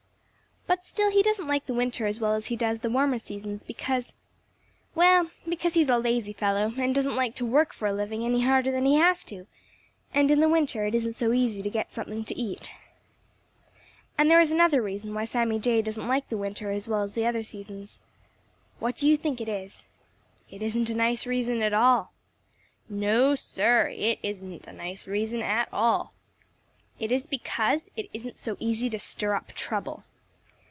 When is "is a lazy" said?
5.81-6.31